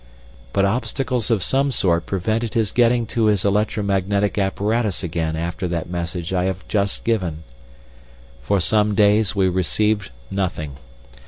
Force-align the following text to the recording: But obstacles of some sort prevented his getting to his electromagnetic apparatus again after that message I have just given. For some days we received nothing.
But 0.51 0.65
obstacles 0.65 1.29
of 1.29 1.43
some 1.43 1.69
sort 1.69 2.07
prevented 2.07 2.55
his 2.55 2.71
getting 2.71 3.05
to 3.05 3.25
his 3.27 3.45
electromagnetic 3.45 4.35
apparatus 4.35 5.03
again 5.03 5.35
after 5.35 5.67
that 5.67 5.91
message 5.91 6.33
I 6.33 6.45
have 6.45 6.67
just 6.67 7.03
given. 7.03 7.43
For 8.41 8.59
some 8.59 8.95
days 8.95 9.35
we 9.35 9.47
received 9.47 10.09
nothing. 10.31 10.77